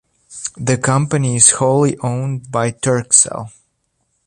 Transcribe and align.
The 0.57 0.79
company 0.79 1.35
is 1.35 1.51
wholly 1.51 1.95
owned 1.99 2.51
by 2.51 2.71
Turkcell. 2.71 3.51